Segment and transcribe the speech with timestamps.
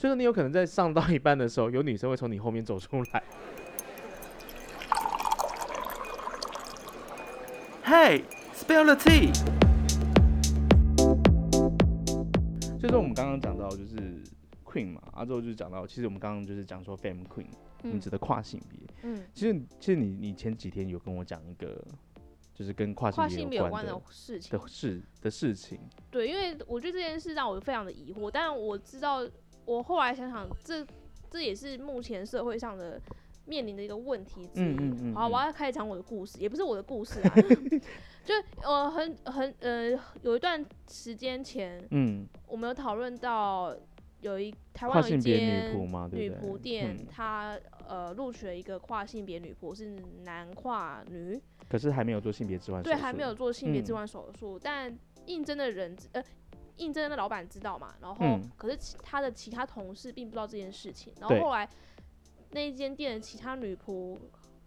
[0.00, 3.22] 所以说你有可能在上到一半的时候，有女生会从你后面走出来。
[7.84, 8.24] Hey,
[8.54, 9.30] spill the tea。
[12.78, 14.22] 所以说我们刚刚讲到就是
[14.64, 17.44] queen 嘛，啊之后就是讲到，其实我们刚刚就是讲说 femme queen，
[17.82, 18.80] 我们指的跨性别。
[19.02, 21.78] 嗯，其实其实你你前几天有跟我讲一个，
[22.54, 25.78] 就是跟跨跨性性别有关别有关的的事情的，事的事情。
[26.10, 29.28] 对，因为我觉得这件事让我非常的疑惑，但我知道，
[29.70, 30.84] 我后来想想，这
[31.30, 33.00] 这也是目前社会上的
[33.46, 34.64] 面临的一个问题之一。
[34.64, 37.34] 嗯嗯嗯好，嗯我要开始讲我的故事，也不是我的故事啊，
[38.26, 43.72] 就呃很很呃有一段时间前，嗯，我们有讨论到
[44.22, 45.72] 有一台湾有一间
[46.10, 46.30] 女？
[46.32, 47.56] 仆店，嗯它
[47.86, 56.20] 呃录取了一个跨性别女仆，是男跨女，可是还没有做性别置换对，还没有做性别置嗯换手术，但应征的人呃。
[56.80, 58.50] 应征的老板知道嘛，然后嗯。
[58.56, 61.42] 可是其他的其他同事并不知道这件事情，然后对。
[61.42, 61.68] 后来
[62.50, 64.18] 那一间店的其他女仆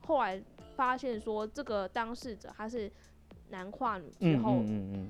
[0.06, 0.42] 后来
[0.76, 2.92] 发现说这个当事者她是
[3.50, 4.64] 男跨女之嗯后，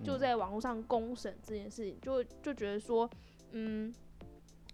[0.03, 3.09] 就嗯在网络上公审这件事情，就就觉得说，
[3.51, 3.93] 嗯，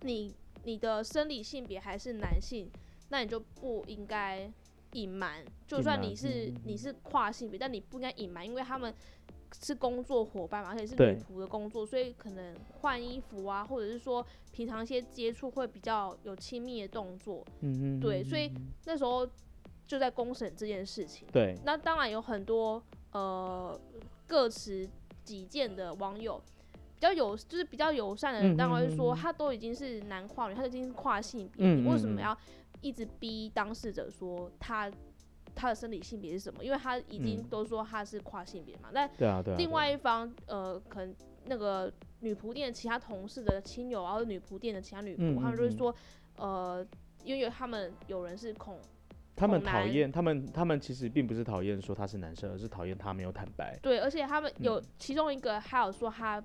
[0.02, 2.70] 你你的生理性别还是男性，
[3.10, 4.50] 那你就不应该
[4.94, 6.62] 隐瞒，就隐瞒算你是、嗯嗯。
[6.66, 8.94] 你是跨性别，但你不应该隐瞒，因为他们
[9.62, 19.28] 是工作伙伴嘛，而且是女仆的工作，所以可能换衣服啊，或者是说平常一些接触会比较有亲密的动作，嗯嗯，对，嗯所以嗯那时候
[19.88, 21.28] 就在公审这件事情。
[21.32, 23.80] 对，那当然有很多呃
[24.28, 24.88] 各持
[25.24, 26.42] 己见的网友，
[26.72, 32.38] 比较友就是比较友善的人，嗯当然会说他都已经是男跨女，他已经是跨性别，你为什么要
[32.82, 34.90] 一直逼当事者说他
[35.60, 36.64] 他的生理性别是什么？
[36.64, 38.90] 因为他已经嗯都说他是跨性别嘛。
[38.94, 41.14] 但对啊对啊，另外一方呃，可能
[41.46, 45.94] 那个女仆店其他同事的亲友啊，或者女仆店的其他女仆，他们就会说
[46.38, 46.86] 呃，
[47.24, 48.80] 因为有他们有人是恐
[49.36, 53.78] 他们讨厌他们他们其实并不是讨厌说他是男生，而是讨厌他没有坦白。
[53.82, 56.44] 对，而且他们有、嗯其中一个还有说他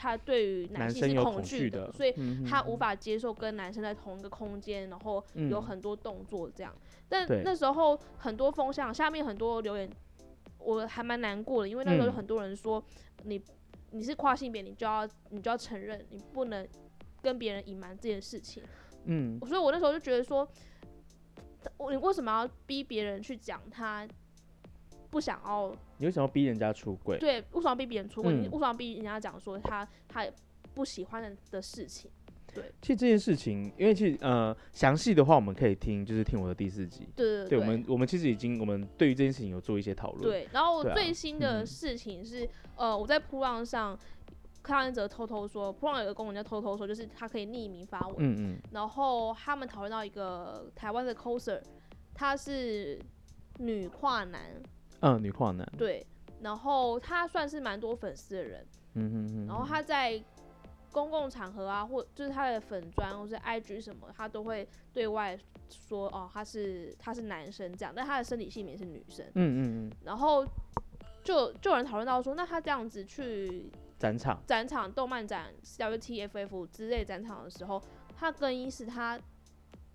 [0.00, 5.62] 他对于男性是恐惧的所以嗯他无法接受跟男生在同一个空间，然后有嗯。
[5.62, 6.74] 很多动作这样。
[7.06, 9.90] 但那时候很多风向，下面很多留言，
[10.58, 12.14] 我还蛮难过的，因为那时候有嗯。
[12.14, 12.82] 很多人说
[13.24, 13.38] 你
[13.90, 16.66] 你是跨性别，你就要你就要承认，你不能
[17.20, 18.62] 跟别人隐瞒这件事情。
[19.04, 19.38] 嗯。
[19.40, 20.48] 所以我那时候就觉得说，
[21.76, 24.08] 我你为什么要逼别人去讲他
[25.10, 27.18] 不想要你为什么要逼人家出轨？
[27.18, 28.32] 对，为什么要逼别人出轨？
[28.34, 30.26] 为什么要逼人家讲说他他
[30.74, 32.10] 不喜欢的的事情？
[32.52, 37.06] 对，其实这件事情，因为其实呃详细的话我们可以听，就是听我的第四集。
[37.14, 40.22] 对对对我们我们其实已经我们对于这件事情有做一些讨论。
[40.22, 40.48] 对。
[40.52, 43.96] 然后对啊最新的事情是，呃，我在扑浪上
[44.62, 48.16] 看到一则偷偷说，扑浪有个功能叫偷偷说，就是他可以匿名发文。
[48.18, 51.60] 嗯嗯然后他们讨论到一个台湾的 coser，
[52.14, 52.98] 他是
[53.58, 54.60] 女跨男，
[55.00, 55.66] 嗯，女跨男。
[55.76, 56.06] 对。
[56.40, 59.46] 然后他算是蛮多粉丝的人，嗯哼哼。
[59.46, 60.22] 然后他在
[60.90, 69.24] 公共场合啊，或就是他的粉砖或是 IG 什么，他都会对外说哦，他是他是男生这样，但他的生理性别是女生。
[69.34, 70.42] 嗯嗯嗯，然后
[71.22, 74.42] 就就有人讨论到说，那他这样子去展场。
[74.46, 77.82] 展场、动漫展、WTFF 之类展场的时候，
[78.16, 79.20] 他更衣室他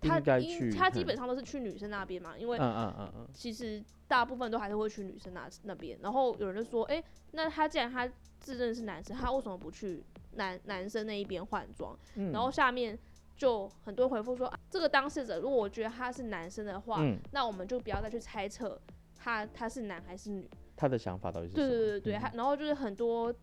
[0.00, 3.28] 他应他基嗯本上都是去女生那边嘛，因为嗯嗯嗯嗯。
[3.32, 5.98] 其实大部分都还是会去女生那那边。
[6.02, 7.02] 然后有人就说，哎、
[7.32, 8.08] 那他既然他
[8.38, 11.98] 自认是男生，他为什么不去男男生那一边换装？
[12.14, 12.96] 嗯然后下面
[13.36, 18.80] 就很多人回复说，啊这个当事者如果我觉得他是男生的话，嗯，那我们就不要再去猜测
[19.16, 20.48] 他他是男还是女。
[20.76, 21.70] 他的想法到底是什对么？
[21.70, 23.34] 对对对，然后就是很多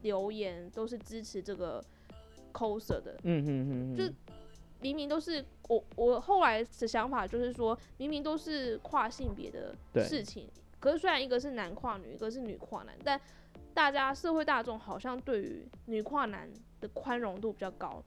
[0.00, 1.84] 留言都是支持这个
[2.52, 4.04] coser 的，嗯哼哼哼，就
[4.80, 9.74] 明明都是我我后来的想法就是说，明明都是跨性别的
[10.04, 13.20] 事情，可是虽然一个是男跨女，一个是女跨男，但
[13.74, 16.48] 大家社会大众好像对于女跨男
[16.80, 18.02] 的宽容度比较高，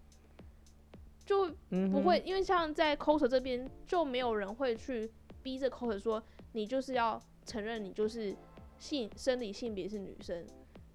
[1.25, 5.09] 就不会，因为像在 coser 这边就没有人会去
[5.41, 6.21] 逼着 coser 说
[6.53, 8.35] 你就是要承认你就是
[8.79, 10.45] 性生理性别是女生，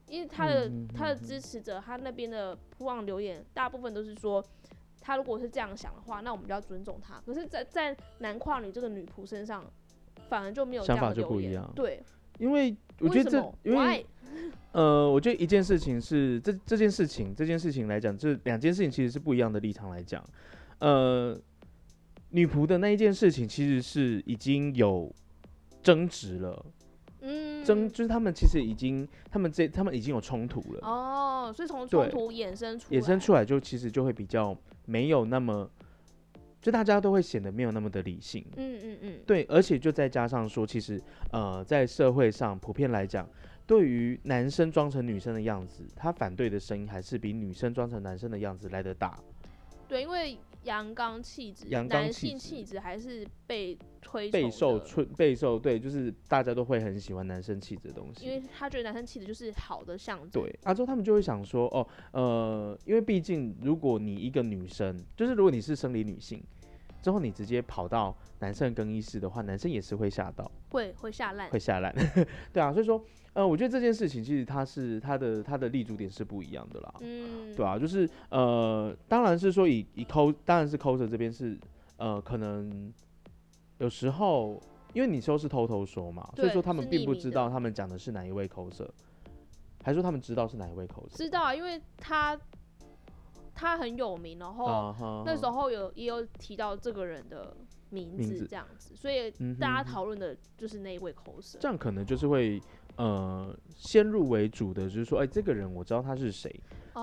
[0.08, 4.44] 因为他的、嗯嗯他的支持者，他那边的铺网留言大部分都是说，
[5.06, 7.22] 他如果是这样想的话，那我们就要尊重他。
[7.24, 9.64] 可是在，在男跨女这个女仆身上，
[10.28, 12.02] 反而就没有想法就不一样对，
[12.38, 14.04] 因为我觉得这因为 Why？
[14.72, 20.20] 呃，我觉得一件事情是这这件事情这件事情来讲，这两件事情其实是不一样的立场来讲。
[20.80, 21.38] 呃，
[22.30, 25.14] 女仆的那一件事情其实是已经有
[25.84, 26.85] 争执了，嗯，
[27.66, 35.68] 争，就是他们其实已经，他们这他们已经有冲突了，哦，所以从冲突衍生出，衍生出来就其实就会比较没有那么，
[36.62, 38.44] 就大家都会显得没有那么的理性。
[38.56, 41.02] 嗯嗯嗯，对，而且就再加上说，其实
[41.32, 43.28] 呃，在社会上普遍来讲，
[43.66, 49.18] 对于男生装成女生的样子，他反对的声音还是比女生装成男生的样子来得大。
[49.88, 50.36] 对，因为
[50.66, 58.26] 阳刚气质，阳刚男性气质还是被推备崇的受春备受对，就是大家都会很喜欢男生气质的东西。
[58.26, 60.42] 因为他觉得男生气质就是好的象征。
[60.42, 66.42] 对，啊之后他们就会想说，哦，呃，因为毕竟如果你一个女生，就是如果你是生理女性，
[67.00, 71.58] 之后你直接跑到男生更衣室的话，男生也是会吓到，会会下烂会。
[71.58, 71.94] 吓烂。
[72.52, 73.02] 对啊，所以说，
[73.36, 76.94] 呃，我觉得这件事情其实它是它的它的立足点是不一样的啦。
[77.00, 81.54] 嗯，对啊，就是呃，当然是说以以抠，当然是 coser 这边是
[81.98, 82.90] 呃，可能
[83.76, 84.58] 有时候
[84.94, 88.88] 因为你说是偷偷说嘛，所以说他们并不知道他们讲的是哪一位 coser，
[89.84, 91.14] 还说他们知道是哪一位 coser？
[91.14, 92.40] 知道啊，因为他
[93.54, 97.54] 他很有名，然后啊那时候有也有提到这个人的
[97.90, 101.58] 名字这样子，所以嗯大家讨论的就是那一位口舌。
[101.60, 102.58] 这样可能就是会
[102.96, 106.50] 呃先入为主的，就是说，哎、这个人我知道他是谁，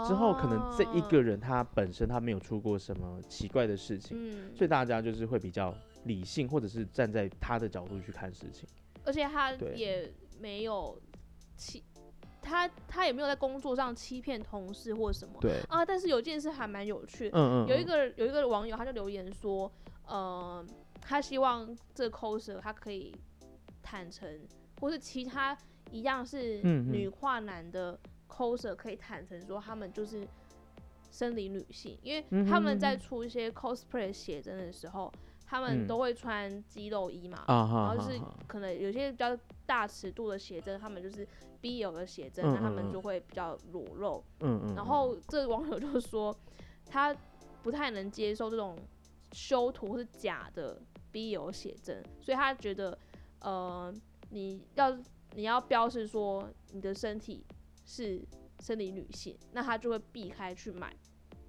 [0.08, 5.74] 之后可能这一哦个人他本身他没有出过什么奇怪的事情，嗯，所以大家就是会比较
[6.06, 8.68] 理性，或者是站在他的角度去看事情。
[9.06, 11.00] 而且他也没有
[11.58, 11.84] 欺，
[12.42, 15.86] 他他也没有在工作上欺骗同事或什么对，啊。
[15.86, 19.72] 但是有件事还蛮有趣的，嗯嗯，有一嗯个有一个网友他就留言说，
[20.08, 20.66] 呃，
[21.02, 23.14] 他希望这个 coser 他可以
[23.82, 24.28] 坦诚，
[24.80, 25.58] 或是其他
[25.94, 27.98] 一样是女跨男的
[28.28, 30.28] coser 可以坦诚说他们就是
[31.12, 35.14] 生理女性，因为嗯他们在出一些 cosplay 写真的时候，
[35.46, 35.88] 他们嗯。
[35.88, 39.38] 都会穿肌肉衣嘛，然后就是可能有些比较
[39.68, 41.28] 大尺度的写真，他们就是
[41.62, 44.24] BL 的写真，嗯那他们就会比较裸露。
[44.40, 46.36] 嗯嗯，然后这个网友就说，
[46.88, 47.16] 他
[47.62, 48.76] 不太能接受这种
[49.32, 50.82] 修图是假的
[51.14, 52.98] BL 写真，所以他觉得，
[53.40, 53.94] 呃，
[54.32, 54.98] 你要
[55.36, 57.46] 你要标示说你的身体
[57.86, 58.22] 是
[58.60, 60.96] 生理女性，那他就会避开去买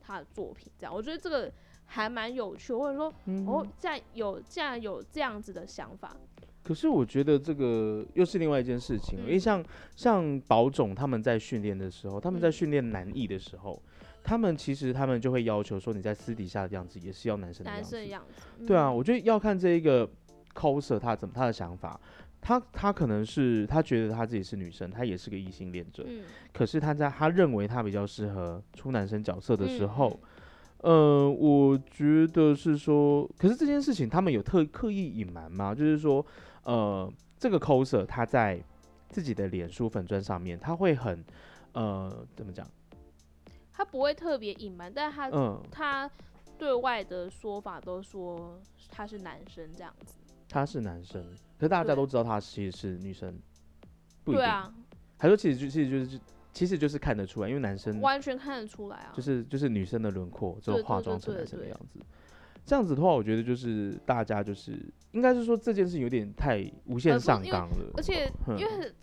[0.01, 0.73] 他的作品。
[0.79, 1.53] 这样，我觉得这个
[1.87, 6.17] 还蛮有趣，或者说，嗯哦，这样有这样有这样子的想法，
[6.63, 9.65] 可是我觉得这个又是另外一件事情了，因为嗯像
[9.95, 13.81] 像保总他们在训练的时候，他们在嗯训练男艺的时候，
[14.23, 18.07] 他们其实他们就会要求说你在私底下的样子也是要男生的样子男生的。
[18.07, 18.67] 样子。
[18.67, 20.09] 对啊，嗯我觉得要看这一个
[20.55, 22.01] coser 他怎么他的想法，
[22.44, 30.20] 他他可能是他觉得他自己是女生，他也是个异性恋者，嗯可是他在他认为他比较适合出男生角色的时嗯候，
[30.82, 35.75] 呃，我觉得是说，可是这件事情他们有特刻意隐瞒吗？
[35.75, 36.25] 就是说，
[36.64, 38.62] 呃，这个 coser 他在
[39.08, 41.25] 自己的脸书粉砖上面，他会很
[41.73, 42.69] 呃怎么讲？
[43.73, 46.11] 他不会特别隐瞒，但他、嗯，他
[46.58, 50.14] 对外的说法都说他是男生这样子。
[50.55, 51.21] 他是男生，
[51.59, 53.37] 可是大家都知道他其实是女生，
[54.23, 54.43] 不一定。
[54.43, 54.73] 对啊，
[55.19, 56.21] 还说其实就其实就是
[56.53, 59.12] 其实就是看得出来，因为男生完全看得出来啊。
[59.12, 61.99] 就是就是女生的轮廓之后对对对化妆成男生的样子。
[62.65, 64.81] 这样子的话，我觉得就是大家就是
[65.11, 68.95] 应该是说这件事有点太无限上纲了，而且嗯因为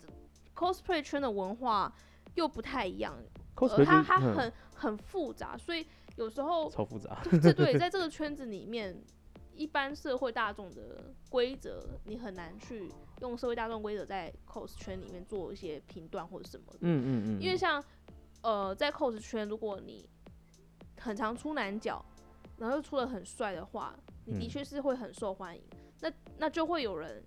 [0.56, 1.92] cosplay 圈的文化
[2.34, 3.14] 又不太一样
[3.54, 7.22] ，cosplay 呃，它它很很复杂，所以有时候超复杂。
[7.30, 9.00] 这 对在这个圈子里面，
[9.54, 16.78] 一般社会大众的规则，你很难去用社会大众规则在 cos 圈里面做一些评断或者什么的。
[16.80, 17.82] 嗯嗯嗯，因为像
[18.42, 20.08] 呃，在 cos 圈，如果你
[20.98, 22.04] 很常出男角，
[22.58, 25.62] 然后又出的很帅的话，你的嗯确是会很受欢迎。
[26.00, 27.22] 那那就会有人，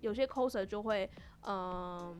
[0.00, 1.08] 有些 coser 就会
[1.42, 2.16] 嗯、呃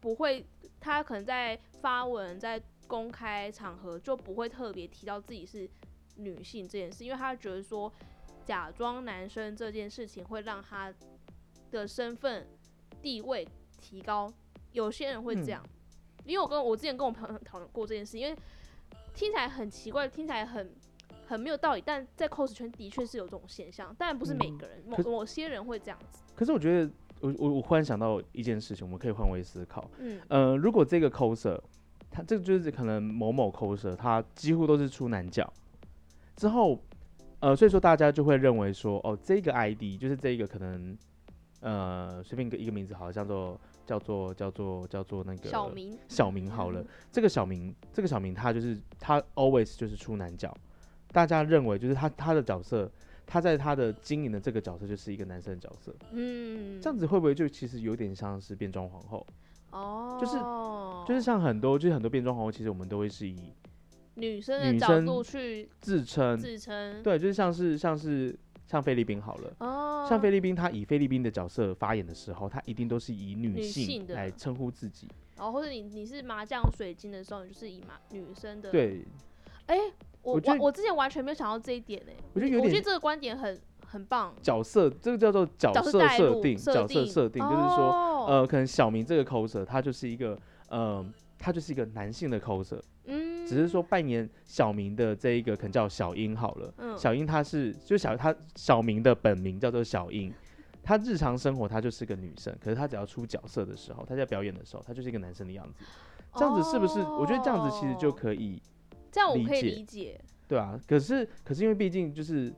[0.00, 0.44] 不会，
[0.80, 5.70] 他可能在发文在公开场合就不会特别提到自己是
[6.16, 7.92] 女性这件事，因为他觉得说
[8.44, 10.92] 假装男生这件事情会让他
[11.70, 12.46] 的身份
[13.00, 13.46] 地位
[13.80, 14.32] 提高。
[14.72, 15.66] 有些人会这嗯样，
[16.24, 18.34] 因为我跟我之前跟我朋友讨论过这件事，因为
[19.12, 20.72] 听起来很奇怪，听起来很
[21.26, 26.22] 很没有道理，但在 cos 圈的确是有这种现象，当然不是每嗯个人，某某些人会这样子。
[26.34, 29.90] 可是我觉得，我我我忽然想到一件事情，我们可以换位思考。
[29.98, 31.60] 嗯呃，如果这个 coser，
[32.10, 35.52] 他这个就是可能某某 coser，他几乎都是出男角，
[36.36, 36.82] 之后，
[37.42, 40.96] 呃，所以说大家就会认为说，哦，这个 ID 就是这个可能，
[41.58, 50.56] 呃，随便一个一个名字好像，叫做叫做叫做叫做那个小明，小明好了嗯，这个小明，这个小明他就是他 always 就是出男角，
[51.10, 52.88] 大家认为就是他他的角色，
[53.26, 59.26] 他在他的经营的这个角色就是一个男生的角色，嗯，这样子会不会就其实有点像是变装皇后？
[59.72, 60.38] 哦，就是
[61.08, 63.52] 就是像很多就是很多变装皇后，其实我们都会是以
[64.14, 69.52] 女生的角度去自称，自称，对，就是像是像是像菲律宾好了。
[69.58, 75.08] 哦，像菲律宾，他以菲律宾的角色发言的时候，他一定都是以女女性来称呼自己。
[75.36, 79.04] 然后或者你你是麻将水晶的时候，你就是以麻女生的，，对，
[79.66, 79.76] 哎，
[80.22, 88.26] 我我我我之前完全没有想到这一点呢，我觉得我觉得这个观点很很棒，角色这个叫做角角色设定，角色设定就是说，哦。
[88.28, 90.38] 呃，可能小明这个 coser 他就是一个，
[90.68, 91.04] 呃，
[91.38, 92.82] 他就是一个男性的 coser，嗯，
[93.52, 96.74] 只是说扮演小明的这一个可能叫小英好了。
[96.78, 100.32] 嗯小英她是就小她小明的本名叫做小英，
[100.82, 105.84] 她日常生活她就是个女生，可是她只要出角色的时候，她在表演的时候，她就是一个男生的样子。
[106.34, 107.00] 这样子是不是？
[107.00, 108.58] 我觉得这样子其实就哦可以，
[109.10, 110.18] 这样我可以理解，
[110.48, 110.80] 对啊。
[110.88, 112.50] 可是可是因为毕竟就是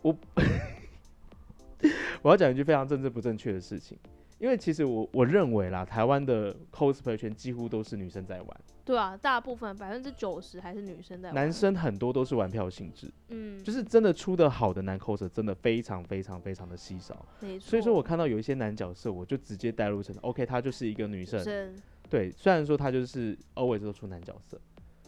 [0.00, 0.16] 我
[2.22, 3.98] 我要讲一句非常政治不正确的事情。
[4.42, 13.08] 因为其实我我认为啦，台湾的 cosplay 圈几乎都是女生在玩，对啊，大部分百分之九十还是女生在玩，男生很多都是玩票性质。
[13.28, 21.38] 嗯，就是真的出的好的男 coser 真的非常非常非常的稀少，没错，所以说我看到有一些男角色，我就直接带入成 OK，他就是一个女生。
[21.38, 21.72] 生
[22.10, 24.60] 对，虽然说他就是 always 都出男角色，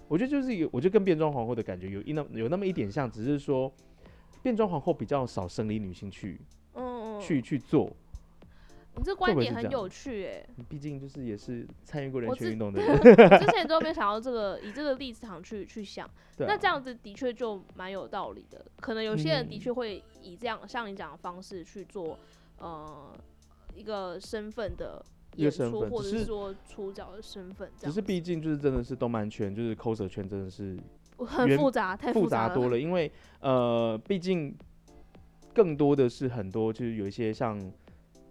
[0.06, 3.74] 我觉得就是有，我觉得跟变装皇后的感觉有一那有那么一点像，只是说
[4.44, 6.40] 变装皇后比较少生理女性去
[6.74, 7.90] 嗯嗯，去去做，
[8.96, 12.90] 你这观点很有趣哎，毕竟就是也是参与过人权运动的人。
[12.90, 18.64] 我之前 都没有想到这个，以这个立场去去想，啊那这样子的确就蛮有道理的。
[18.80, 22.18] 可能有些人的嗯确会以这样像你讲的方式去做，
[22.58, 23.12] 呃，
[23.74, 30.78] 一个身份的一个演出，或者身份只是是说出角的身份，这样只是毕竟就是真的是动漫圈，就是 coser 圈真的是
[31.18, 33.10] 很原复杂，太复杂杂多了，因为
[33.40, 34.56] 呃，毕竟
[35.52, 37.58] 更多的是很多就是有一些像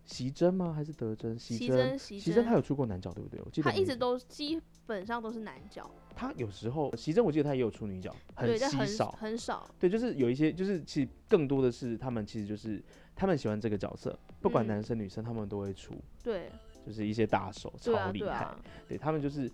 [0.06, 0.74] 席珍吗？
[0.74, 1.38] 还是德珍？
[1.38, 3.40] 席珍，席珍，他有出过男角对不对？
[3.46, 9.12] 我记得他一直都基本上都是男角，他有时候席珍我记得他也有出女角，很稀少。
[9.12, 12.84] 很少，对，就是有一些就是其实更多的是他们其实就是
[13.16, 16.52] 他们喜欢这个角色，不管嗯男生女生他们都会出，对，
[16.86, 18.54] 就是一些大手超厉害。
[18.88, 19.50] 对他们就是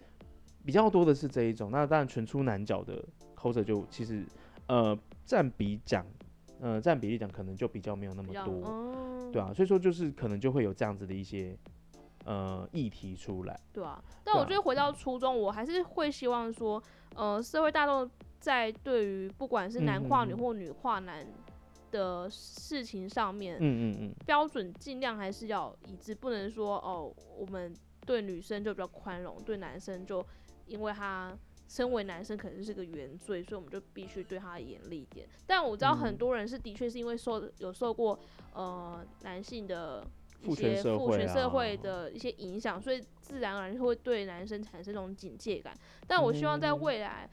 [0.66, 1.70] 比较多的是这一种。
[1.72, 4.26] 那当然纯出男角的 coser 就其实
[4.68, 6.06] 呃占比讲，
[6.60, 11.58] 呃占比例讲可能就比较没有那么多，嗯，对啊，所以说就是可能就会有这样子的一些
[12.26, 13.60] 呃议题出来。
[13.72, 16.82] 对啊，但我觉得回到初衷，我还是会希望说，
[17.16, 21.26] 呃，社会大众在对于不管是男跨女嗯嗯嗯或女跨男
[21.92, 27.74] 的事情上面，嗯嗯嗯，标准尽量还是要一致，不能说哦，我们
[28.06, 30.24] 对女生就比较宽容，对男生就
[30.66, 31.36] 因为他
[31.70, 35.26] 身为男生可能是个原罪，所以我们就必须对他严厉一点。
[35.46, 38.20] 但我知道很嗯多人是的确是因为受有受过
[38.54, 40.04] 呃男性的
[40.42, 45.74] 一些父权社会啊的一些影响，所以自然而然就会对男生产生这种警戒感。
[46.08, 47.30] 但我希望在嗯未来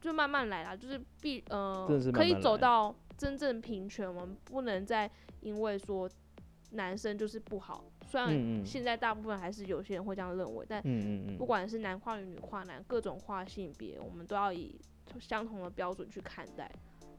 [0.00, 5.08] 就慢慢来啦，就是必呃可以走到真正平权，我们不能再
[5.42, 6.10] 因为说
[6.72, 10.82] 男生就是不好，虽然现在大部分还是有些人会这样认为，但
[11.36, 14.80] 不管是男跨女、女跨男，各种跨性别，我们都要以
[15.18, 16.70] 相同的标准去看待。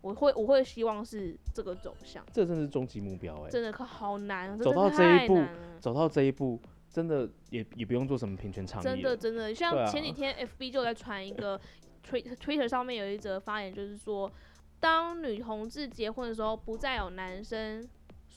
[0.01, 5.43] 我会我会希望是这个走向，这真是终极目标哎、真的可好难，真走到这一步
[5.79, 11.59] 走到这一步，真的也也不用做什么平权倡议真的真的，像前几啊天 FB 就在传一个
[12.07, 14.31] Twitter 上面有一则发言，就是说，
[14.79, 17.85] 当女同志结婚的时候，不再有男生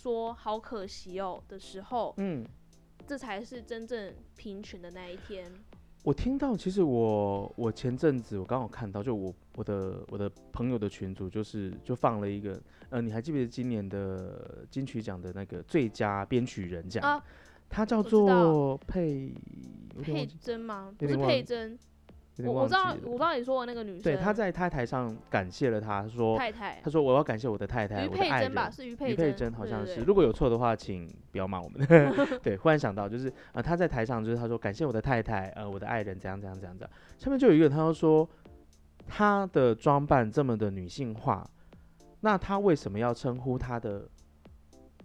[0.03, 2.47] 说好可惜哦的时候，嗯。
[3.07, 5.51] 这才是真正平权的那一天。
[6.05, 17.03] 我听到，其实我我前阵子我刚好看到，就我我的我的朋友的群组，就是就放了一个，呃，你还记不记得今年的金曲奖的那个最佳编曲人奖？
[17.03, 17.25] 啊
[17.69, 19.35] 他叫做佩，
[20.03, 20.95] 佩，珍吗？
[20.97, 21.77] 不是佩珍，
[22.41, 31.87] 有点我我知道我知道你说的那个女生，对，他在他台上感谢了他，说太太他说我要感谢我的太太，于我的爱佩珍吧，是于于佩珍，佩珍好像是，对对对如果有错的话，请不要骂我们。
[32.43, 36.91] 对，忽然想到，就是呃，他在台上，就是他说感谢我的太太，呃，我的爱人怎样怎样怎样怎样。
[37.19, 38.29] 下面就有一个人，他就说
[39.07, 41.49] 他的装扮这么的女性化，
[42.21, 44.09] 那他为什么要称呼他的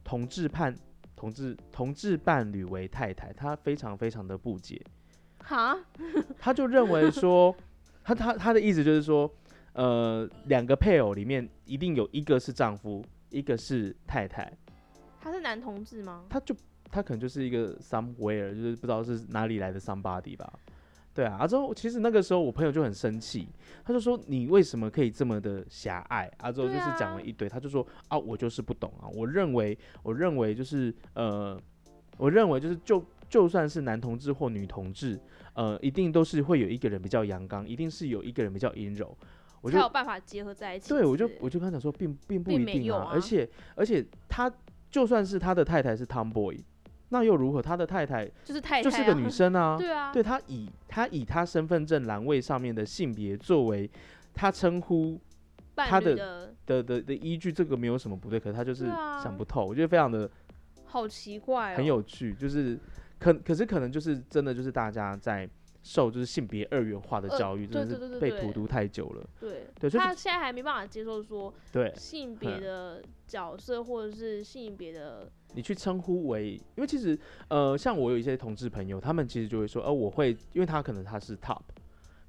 [0.03, 0.75] 同志伴
[1.15, 3.31] 同志同志伴侣为太太？
[3.33, 4.81] 他非常非常的不解。
[5.45, 5.77] 哈，
[6.39, 7.55] 他就认为说，
[8.03, 9.31] 他他他的意思就是说，
[9.73, 14.51] 呃，两个配偶里面一定有一个是丈夫，一个是太太，
[15.21, 16.23] 他是男同志吗？
[16.29, 16.55] 他就
[16.91, 20.51] 他可能就是一个 somewhere，就是不知道是哪里来的 somebody 吧。
[21.13, 23.47] 对啊，啊之后其实那个时候我朋友就很生气，
[23.85, 26.29] 他就说你为什么可以这么的狭隘？
[26.39, 31.57] 啊之后就是讲了一堆，他就说啊我就是不懂啊，我认为我认为就是呃，
[32.17, 33.01] 我认为就是就
[33.35, 35.19] 就算是男同志或女同志，
[35.55, 39.13] 呃，一定都是会有一个人比较阳刚，一定是有一个人比较阴柔。
[39.59, 40.87] 我就才有办法结合在一起。
[40.87, 44.49] 对我就我就跟他讲说，并并不一定啊，啊而且而且他
[44.89, 46.57] 就算是他的太太是 tomboy，
[47.09, 47.61] 那又如何？
[47.61, 53.91] 他的太太就是太太、啊、就是个女生啊， 对啊，对他以他以他身份证栏位上面的性别作为
[54.33, 55.19] 他称呼
[55.75, 58.85] 他的的的的的依据，这个没有什么不对，可是他就是
[59.21, 60.29] 想不透，我觉得非常的
[60.85, 62.79] 好奇怪哦，很有趣，就是
[63.19, 65.49] 可可是可能就是真的就是大家在
[65.83, 77.17] 受就是性别二元化的呃教育，对真的是被荼毒太久了，对，对，所以他现在还没办法接受说对性别嗯的角色或者是性别的，你去称呼为，因为其实
[77.49, 81.61] 呃，像我有一些同志朋友，他们其实就会说，呃，我会，因为他可能他是 top，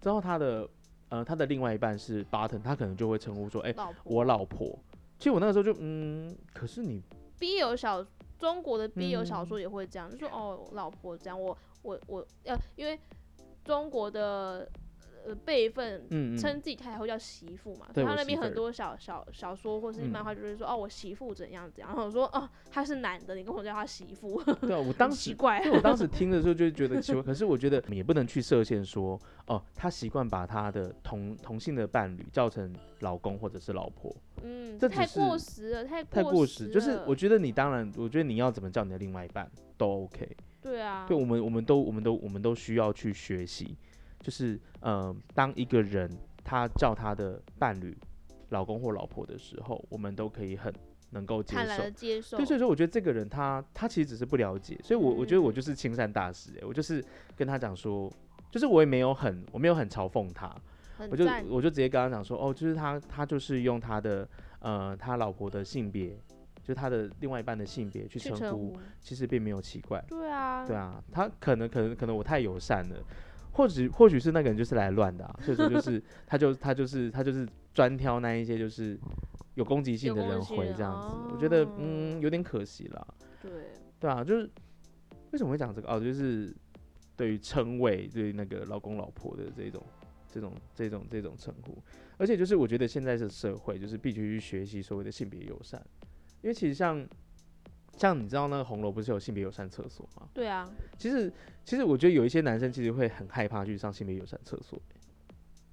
[0.02, 0.68] 之后他的
[1.08, 3.74] 呃他的另外一半是 bottom，他可能就会称呼说，哎、
[4.04, 4.78] 我老婆。
[5.18, 7.02] 其实我那个时候就嗯，可是你
[7.38, 8.06] B 有小
[8.38, 12.98] 中国的 BL 小嗯说也会这样，就说哦，老婆这样，我我我呃，因为
[13.64, 14.68] 中国的
[15.26, 16.06] 呃辈分
[16.36, 25.36] 称自己太太会叫媳妇嘛，所他那边很多小小小说或是嗯漫画就会说、哦，我媳妇怎样怎样，然后我说哦，他是男的，你跟我叫他媳妇，对啊，我当时。
[25.72, 36.68] 我当时听的时候就觉得奇怪，可是我觉得也不能去设限说，哦，他习惯把他的同同性的伴侣叫成老公或者是老婆，嗯，这太过是时了，太太过时。
[36.68, 40.36] 就是我觉得你当然，我觉得你要怎么叫你的另外一半都 OK。
[40.62, 43.76] 对啊，对，我们我们都我们都我们都需要去学习，
[44.20, 46.10] 就是呃，当一个人
[46.44, 47.96] 他叫他的伴侣
[48.50, 50.72] 老公或老婆的时候，我们都可以很
[51.10, 57.04] 能够接受对，所以说我觉得这个人他他其实只是不了解，所以我我觉得我嗯就是亲善大师、欸，我就是
[57.36, 58.12] 跟他讲说，
[58.50, 60.54] 就是我也没有很我没有很嘲讽他，
[61.10, 64.28] 我就，我就直接跟他讲说，哦，就是他他就是用他的
[64.60, 66.18] 呃他老婆的性别，
[66.62, 70.04] 就他的另外一半的性别去称呼，其实并没有奇怪。
[70.08, 72.96] 对啊，对啊，他可能可能可能我太友善了，
[73.56, 78.98] 或许或许是那个人就是来乱的、啊，所以说就是 他就他就是他就是专挑那一些就是
[79.54, 83.50] 有攻击性的人回这样子，我觉得哦嗯有点可惜了，对，
[83.98, 84.50] 对啊，就是
[85.30, 85.88] 为什么会讲这个？
[85.88, 86.54] 哦，就是
[87.16, 89.82] 对于称谓对于那个老公老婆的这种
[90.30, 91.82] 这种这种这种称呼，
[92.18, 95.82] 而且就是我觉得现在的社会就是必须去学习所谓的性别友善，
[96.42, 97.08] 因为其实像
[97.96, 100.28] 像你知道那个红楼不是有性别友善厕所吗？
[100.34, 101.32] 对啊，其实，
[101.64, 104.78] 其实我觉得有一些男生其实会很害怕去上性别友善厕所，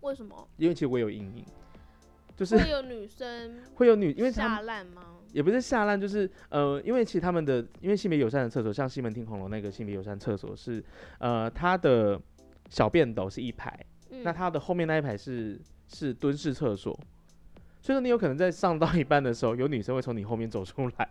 [0.01, 1.45] 为什么因为其实我有阴影，
[2.36, 5.17] 就是会有女生 会有女，因为下们烂吗？
[5.33, 10.83] 也不是下烂，就是呃，因为其实他们的因为性别友善的厕所，像西门町红楼那个性别友善厕所是，
[11.17, 12.19] 呃，它的
[12.69, 13.77] 小便斗是一排，
[14.12, 16.93] 嗯，那它的后面那一排是是蹲式厕所，
[17.81, 21.09] 所以说你有可能在上到一半的时候，有女生会从你后面走出来，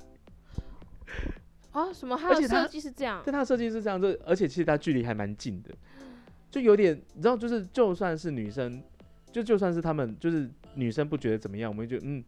[1.72, 2.16] 啊什么？
[2.16, 5.70] 还而且它有设计是这样但，它的设计是这样，就而且其实它距离还蛮近的，
[6.50, 8.82] 就有点你知道，就是就算是女生，
[9.32, 12.22] 就就算是他们就是女生不觉得怎么样，我们就觉得嗯，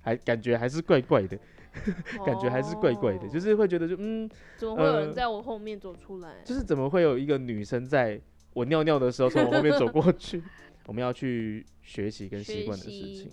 [0.00, 1.36] 还感觉还是怪怪的，
[2.24, 6.36] 感觉还是怪怪的， 哦就是会觉得就嗯，怎么会有人呃在我后面走出来？
[6.44, 8.20] 就是怎么会有一个女生在
[8.52, 10.42] 我尿尿的时候从我后面走过去？
[10.86, 13.30] 我们要去学习跟习惯的事情，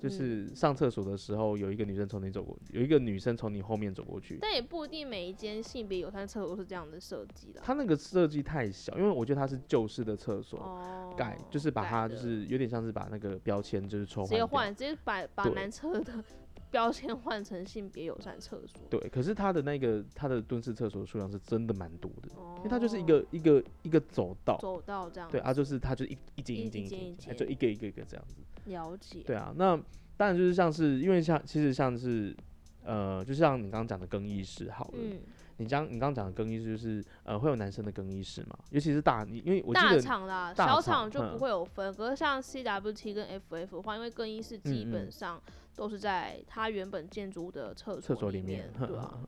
[0.00, 4.38] 就嗯是上厕所的时候有一个女生从你走过，有一个女生从你后面走过去。
[4.40, 7.60] 但也不一定每一间性别友善厕所都是这样的设计的。
[7.62, 14.28] 它那个设计太小，因为我觉得它是旧式的厕所，哦，改就是把它就是有点像是把那个标签就是抽换。
[14.28, 16.24] 直接换，直接把把男厕的
[16.70, 18.80] 标签换成性别友善厕所。
[18.90, 25.30] 对，可是它的那个它的蹲式厕所数量是真的蛮多的，哦，因为它就是一个一个一个走道，走道这样。
[25.30, 28.36] 对啊，就是它就一一间一一间一间就一个一个一个这样子。
[28.66, 29.22] 了解。
[29.26, 29.76] 对啊，那
[30.16, 32.36] 当然就是像是因为像其实像是
[32.84, 35.20] 呃，就像你刚刚讲的更衣室好了，嗯，
[35.58, 41.94] 你刚你刚刚讲的更衣室就是呃会有男生的更衣室嘛，尤其是大你因为我记大得厂啦，大小厂就不会有分。
[41.94, 45.40] 可是像 CWT 跟 FF 的话，因为更衣室基本上
[45.78, 49.20] 都是在它原本建筑的厕厕所里里面，对啊，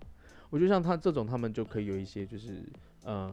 [0.50, 2.64] 我觉得像他这种他们就可以有一些就是
[3.04, 3.32] 呃，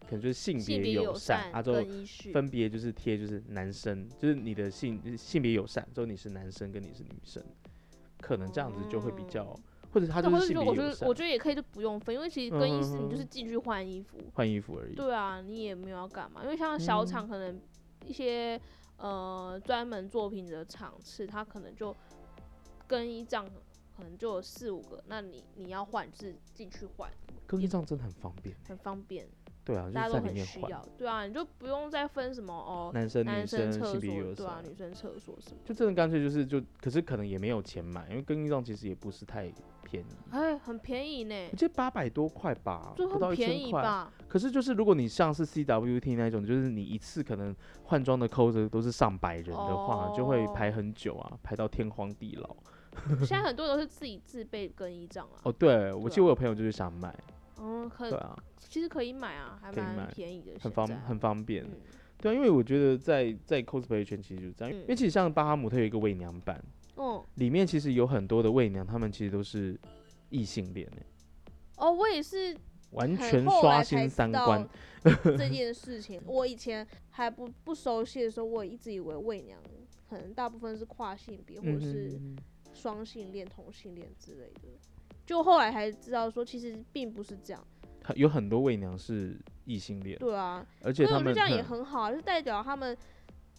[0.00, 2.30] 可能就是性性别友友善啊，之后更衣室。
[2.30, 7.42] 分别就是贴就是男生，就是你的性性别友善，之后你是男生跟你是女生，
[8.20, 9.58] 可能这样子就会比较，哦
[9.90, 14.94] 或者他对，就是性我觉得我，觉得也可以就不用分，因为其实更衣室你就是嗯进去换衣服，换衣服而已。
[14.94, 16.44] 对啊，你也没有要干嘛。
[16.44, 17.58] 因为像小嗯厂可能
[18.04, 18.60] 一些
[18.98, 21.96] 呃专门作品的场次，它可能就
[22.88, 23.46] 更衣帐
[23.96, 27.08] 可能就有四五个，那你你要换就是进去换，
[27.46, 29.28] 更衣帐真的很方便，很方便。
[29.64, 43.80] 对啊，就大家都很需要，对啊，你就不用再分什么哦，男生女男生生厕所对啊，女生厕所什么，就真的干脆就是就，可是可能也没有钱买，因为更衣帐其实也不是太便宜，哎，很便宜呢我，记得八百多块吧，就很便一千块。
[43.80, 44.10] 宜吧？
[44.26, 52.56] 可是就是如果你像是 CWT 那种，就是你一次可能换装的 coser 都是上百人的话，就会哦排很久啊，排到天荒地老。
[53.24, 57.14] 现在很多都是自己自备更衣帐啊，哦，对，我记得我有朋友就是想买，
[57.60, 61.64] 嗯，可对啊，其实可以买啊，还可以买蛮便宜的，很方很方便。
[61.64, 61.70] 嗯
[62.20, 66.60] 对啊，因为我觉得在在 cosplay 圈其实就是这样，因为嗯其实像巴哈姆特有一个伪娘版，
[66.96, 69.78] 哦里面其实有很多的伪娘，他们其实都是
[70.30, 71.06] 异性恋欸
[71.76, 72.56] 哦，我也是
[72.90, 74.68] 完全刷新三观。
[75.04, 76.20] 这 件事情。
[76.26, 79.56] 我以前还不不熟悉的时候，我一直以为伪娘
[80.10, 82.36] 可能大部分是跨性别或者嗯是哼
[82.78, 84.68] 双性恋、同性恋之类的。
[85.26, 87.62] 就后来才知道说，其实并不是这样。
[88.14, 89.36] 有很多伪娘是
[89.66, 92.96] 异性恋，对啊，而且我觉得这样也嗯很好啊，就代表他们，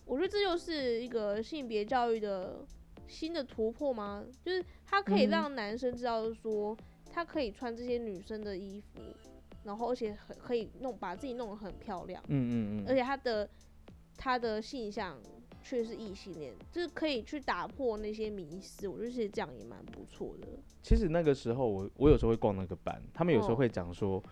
[0.05, 2.65] 我觉得这就是一个性别教育的
[3.07, 4.25] 新的突破吗？
[4.41, 6.75] 就是他可以嗯让男生知道说，
[7.11, 9.01] 他可以穿这些女生的衣服，
[9.63, 13.47] 然后而且很可以弄把自己弄得很漂亮，嗯嗯嗯，而且他的
[14.17, 15.21] 他的性向
[15.61, 18.87] 却是异性恋，就是可以去打破那些迷思。
[18.87, 20.47] 我觉得其实这样也蛮不错的。
[20.81, 24.23] 其实那个时候我我有时候会逛那个班，他们有时候哦会讲说，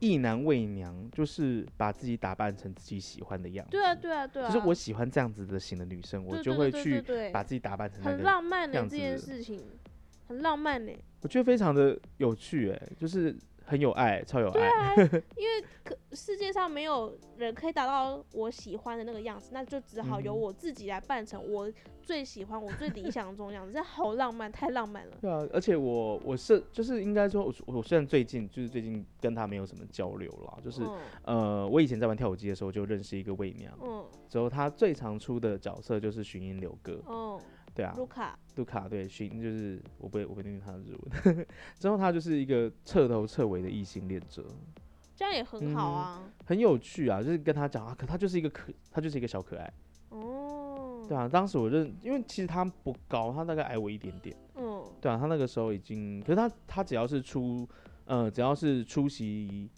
[0.00, 3.70] 一男为娘就是把自己打扮成自己喜欢的样子。
[3.70, 9.60] 对啊，对啊，对啊，就是我喜欢这样子的型的女生，我就会去把自己打扮成很，浪漫的、样这件事情，
[10.28, 10.92] 很浪漫呢、
[11.22, 14.68] 我觉得非常的有趣，哎，就是很有爱，超有爱。
[14.68, 14.94] 啊
[15.84, 21.70] 可世界上没有人可以达到我喜欢的那个样子，那就只好由我自己来扮成我
[22.02, 23.72] 最喜欢、我最理想中的样子。
[23.72, 25.12] 这好浪漫，太浪漫了。
[25.20, 37.38] 对啊，而且我我是就是应该说，我我虽然最近就是最近跟他没有什么交流啦，就是、嗯呃，我以前在玩跳舞机的时候就认识一个魏娘，嗯之后他最常出的角色就是巡音流歌，嗯，
[37.74, 41.46] 对啊，卢卡，卢卡对寻就是我不会我不会念他的日文，
[41.78, 44.44] 之后他就是一个彻头彻尾的异性恋者，
[45.16, 46.22] 这样也很好啊。
[46.46, 49.72] 很有趣啊，就是跟他讲啊，可他就是一个可他就是一个小可爱，
[50.10, 54.84] 哦，对啊，当时我认，因为其实他不高，他大概矮我一点点，嗯。
[55.00, 57.68] 对啊，他那个时候已经，可是他他只要是出
[58.06, 59.68] 呃只要是出席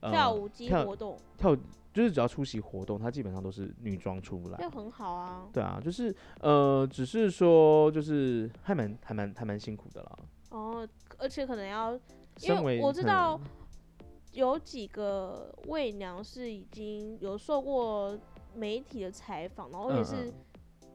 [0.00, 1.56] 呃跳舞机活动，跳
[1.92, 4.70] 就是只要出席活动，她基本上都是女装出来那。
[4.70, 5.48] 很好啊。
[5.52, 10.18] 对啊，就是呃，只是说就是还蛮还蛮还蛮辛苦的啦。
[10.50, 11.92] 哦，而且可能要，
[12.40, 13.46] 因为为我知道嗯
[14.32, 18.18] 有几个伪娘是已经有受过
[18.54, 20.34] 媒体的采访，然后而且嗯是嗯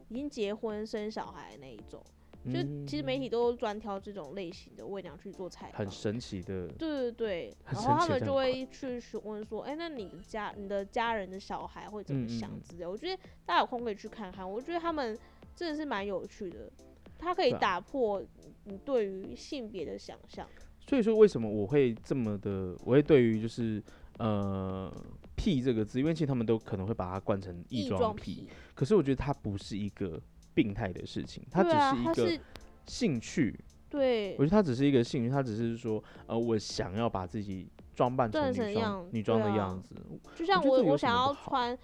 [0.08, 2.02] 已经结婚生小孩那一种。
[2.44, 5.90] 就是其实媒体都专挑这种类型的伪娘去做采访很。
[5.90, 12.90] 神奇的，对对对，然后他们就会去询问说，哎、那你的家、你的家人的小孩会怎么想之类的。
[12.90, 15.18] 我觉得大家有空可以去看看，我觉得他们
[15.54, 16.70] 真的是蛮有趣的，
[17.18, 18.22] 它可以打破
[18.64, 20.48] 你对于性别的想象。
[20.86, 23.82] 所以说为什么我会这么的，我会对于就是
[24.18, 24.90] 呃
[25.36, 30.18] “癖”这个字，因为其实他们都可能会把它冠成异装癖，可是我觉得它不是一个
[30.58, 32.42] 病态的事情，它只是一个
[32.88, 33.56] 兴趣。
[33.88, 39.94] 对我觉得它只是一个兴趣，它只是说呃，我想要把自己装扮成扮成女装样女装的样子。
[40.34, 41.78] 就像我我想要穿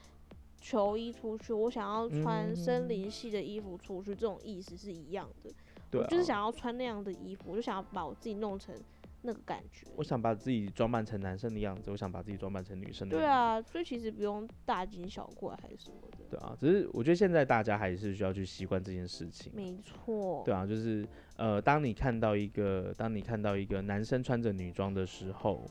[0.60, 5.50] 球衣出去，我想要穿森嗯林系的衣服出去，这种意思是一样的。
[5.88, 8.74] 对、啊，我就是想要穿那样的衣服，我就想要把我自己弄成
[9.24, 9.86] 那个感觉。
[9.96, 13.26] 我想把自己装扮成男生的样子，我想把自己装扮成女生的样子。
[13.26, 16.18] 对啊，所以其实不用大惊小怪还是什么的。
[16.30, 19.50] 对啊，只是我觉得现在大家还是需要去习惯这件事情。
[19.54, 20.42] 没错。
[20.44, 21.06] 对啊，就是
[21.36, 25.64] 呃，当你看到一个，当你看到一个男生穿着女装的时候，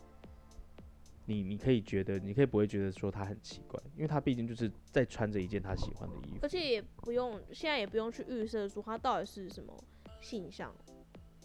[1.26, 6.50] 你你可以觉得，你可以不会觉得说他很奇怪，因为他毕竟就是在穿着一件他喜欢的衣服而。
[6.50, 9.74] 且也不用，现在也不用去预设说他到底是什么
[10.20, 10.74] 性向。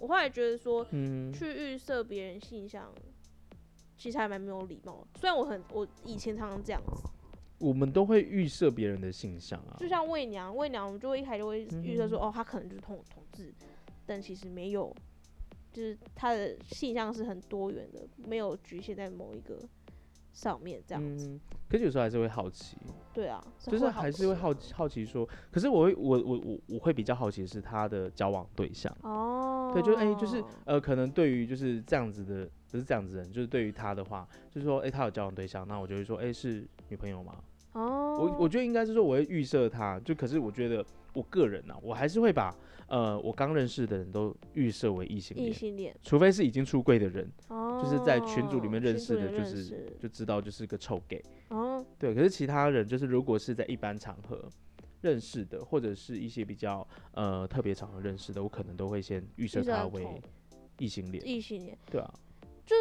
[0.00, 2.92] 我后来觉得说，嗯，去预设别人性向，
[3.96, 5.06] 其实还蛮没有礼貌。
[5.16, 7.02] 虽然我很，我以前常常这样子，
[7.58, 9.76] 我们都会预设别人的性向啊。
[9.78, 13.52] 就像魏娘，魏娘我们就会一开始就会预设说，嗯哦，她可能就是同同志，
[14.06, 14.94] 但其实没有，
[15.72, 19.58] 就是她的性向是很多元的，没有局限在某一个
[20.38, 21.26] 上面这样子。
[21.26, 22.76] 嗯，可是有时候还是会好奇，
[23.12, 28.94] 对啊，就是还是会好奇好奇说，可是我会我我我我会比较好奇的是他的交往对象。
[29.02, 37.34] 哦，对，就哎、就是呃，可能对于就是这样子的，不是这样子的人，就是对于他的话，就是说，哎、他有交往对象，那我就会说，哎、是女朋友吗？
[37.72, 42.54] 哦，我我觉得应该是说，我会预设他，就可是我觉得我个人呢、我还是会把
[42.88, 51.22] 呃我刚认识的人都预设为异性恋，异性恋，除非是已经出柜的人，哦，就是在群组里面认识的，就是就知道就是个臭 gay。
[51.48, 54.48] 哦，对，可是其他人就是如果是在一般场合
[55.00, 60.06] 认识的，或者是一些比较呃特别场合认识的，我可能都会先预设他为
[60.78, 61.26] 异性恋。
[61.26, 61.76] 异性恋。
[61.90, 62.14] 对啊，
[62.66, 62.74] 就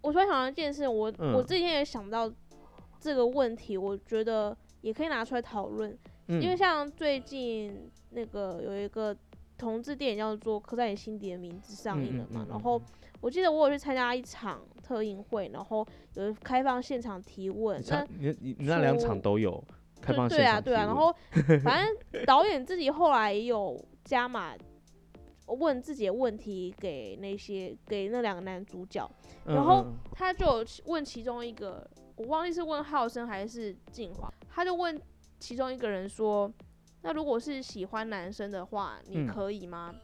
[0.00, 2.32] 我突然想到一件事，我、我嗯之前也想到
[3.00, 5.96] 这个问题，我觉得也可以拿出来讨论，
[6.28, 9.16] 嗯，因为像最近那个有一个
[9.62, 12.82] 同志电影叫做《刻在你心底的名字》上映了嘛，嗯嗯嗯然后
[13.20, 19.62] 我记得我有去参加一场特映会，然后有开放现场提问你，那你你你那两场都有
[20.00, 21.14] 开放对对啊对啊，然后
[21.62, 24.54] 反正导演自己后来也有加码。
[25.58, 29.06] 问自己的问题给那些给那两个男主角，
[29.44, 34.98] 嗯然后嗯他就有问其中一个，我忘记是问浩生还是静华，他就问
[35.38, 36.50] 其中一个人说
[37.02, 39.94] ：“那如果是喜欢男生的话，你嗯可以吗？”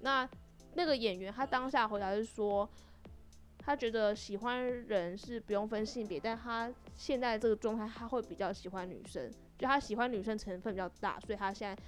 [0.00, 0.28] 那
[0.74, 2.68] 那个演员他当下回答是说，
[3.58, 11.82] 他觉得喜欢人是不用分性别，但他现在这个状态他会比较喜欢女生，就他喜欢女生成分比较大，所以他现在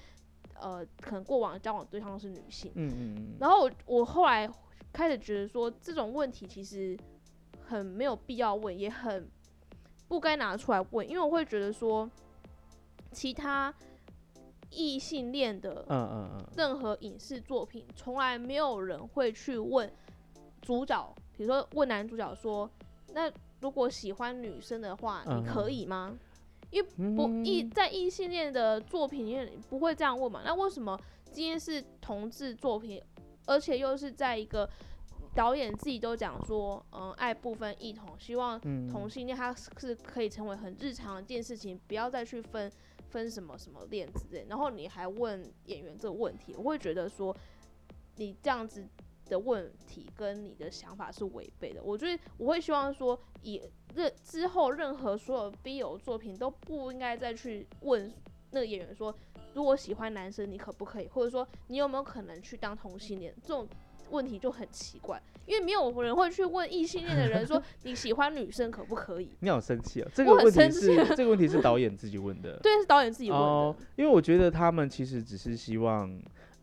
[0.60, 2.72] 呃可能过往交往对象是女性。
[2.74, 4.50] 嗯嗯嗯，然后我我后来
[4.92, 6.98] 开始觉得说，这种问题其实
[7.64, 9.30] 很没有必要问，也很
[10.08, 12.10] 不该拿出来问，因为我会觉得说，
[13.12, 13.72] 其他
[14.70, 19.90] 异性恋的嗯嗯嗯，任何影视作品，从来没有人会去问
[20.62, 22.70] 主角，比如说问男主角说，
[23.12, 23.30] 那
[23.60, 26.16] 如果喜欢女生的话，你可以吗？
[26.70, 30.42] 因为不异嗯在异性恋的作品里面不会这样问嘛？
[30.44, 30.96] 那为什么
[31.32, 33.02] 今天是同志作品，
[33.46, 34.70] 而且又是在一个
[35.34, 42.70] 导演自己都讲说，嗯，爱不分异同，希望嗯同性恋它是可以成为很日常的一件事情，不要再去分
[43.10, 44.46] 分什么什么恋之类。
[44.48, 47.36] 然后你还问演员这个问题，我会觉得说
[48.16, 48.86] 你这样子
[49.26, 51.82] 的问题跟你的想法是违背的。
[51.82, 53.60] 我觉得我会希望说，以
[53.94, 58.12] 任之后任何所有 BL 作品都不应该再去问
[58.52, 59.14] 那个演员说，
[59.54, 63.68] 如果喜欢男生你可不可以，或者说你有没有可能去当同性恋这种。
[64.10, 69.32] 问题就很奇怪，因为没有人会去问异性恋的人说 你喜欢女生可不可以？
[69.40, 72.56] 你好生气哦， 这我很个问题生气是这个问题是导演自己问的。
[72.62, 73.44] 对，是导演自己问的。
[73.44, 76.08] 哦，因为我觉得他们其实只是希望，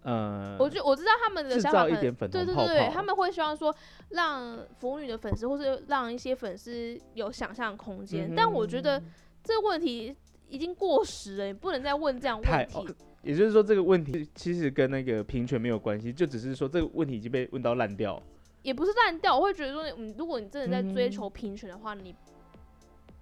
[0.04, 3.76] 呃，我就我知道他们的制想法可能造一点粉对对对他们会希望说
[4.12, 9.04] 让腐女的粉丝或是让一些粉丝有想象空间，但我觉得
[9.44, 10.16] 这个问题
[10.48, 12.96] 已经过时了，你不能再问这样太问题。
[13.24, 18.22] 也就是说，这个问题其实跟那个平权没有关系，就只是说这个问题已经被问到烂掉。
[18.64, 22.14] 也不是烂掉，我会觉得说，嗯，如果你真的在追嗯求平权的话，你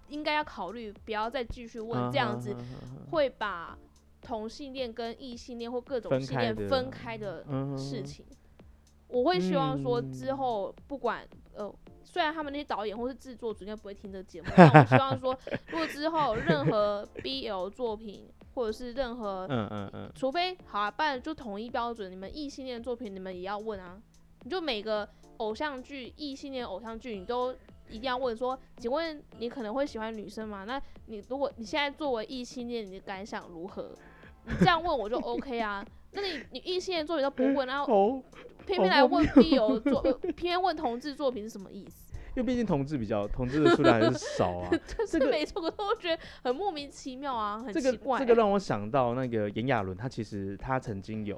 [0.10, 2.56] 应该要考虑不要再继续问嗯这样子
[3.12, 3.78] 会把
[4.21, 8.26] 同性恋跟异性恋或各种性恋分开的嗯事情。
[9.08, 15.38] 我会希望说之嗯后不管呃，虽然他们那些导演或是制作组应该不会听这个节目，但我希望说，
[15.69, 24.02] 如果之后任何 BL 作品或者是任何，嗯嗯嗯，除非好啊，不然就统一标准，你们异性恋作品你们也要问啊，
[24.43, 27.54] 你就每个偶像剧异性恋偶像剧你都
[27.89, 30.63] 一定要问说，请问你可能会喜欢女生吗？
[30.65, 33.91] 那你如果你现在作为异性恋，你的感想如何？
[34.45, 35.86] 你这样问我就 OK 啊。
[36.12, 38.24] 那你你异性恋作品都不问，然后，
[38.65, 42.13] 偏偏来问 BL 作，呃偏偏问同志作品是什么意思？
[42.36, 44.69] 因为毕竟同志比较，同志的数量还是少啊。
[44.71, 48.19] 这 这个是没错，我觉得很莫名其妙啊，很这个奇怪。
[48.19, 51.38] 这个让我想到那个炎亚纶，他其实他曾经有，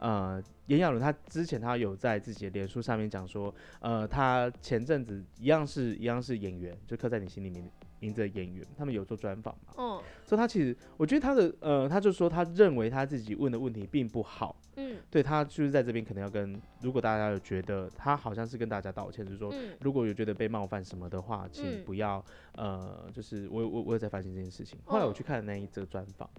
[0.00, 14.56] 呃，炎亚纶他之前他有在自己的脸书上面讲说，呃，他前阵子一样是一样是演员，就刻在你心里面名字的演员，他们有做专访嘛，嗯所以他其实我觉得他的呃，他就说他认为他自己问的问题并不好。
[14.76, 24.78] 嗯对他就是在这边可能要跟，如果大家有觉得他好像是跟大家道歉，就是说嗯如果有觉得被冒犯什么的话，请嗯不要、呃，就是我我我有在反省这件事情。
[24.86, 26.30] 后来我嗯去看了那一则专访，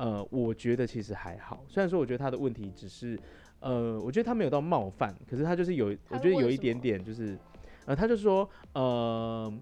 [0.00, 3.20] 呃，我觉得其实还好，虽然说我觉得他的问题只是，
[3.60, 7.38] 呃，我觉得他没有到冒犯，可是他就是有，我觉得有一点点就是，
[7.84, 9.52] 呃，他就说，呃，